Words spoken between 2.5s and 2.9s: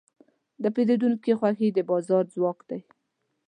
دی.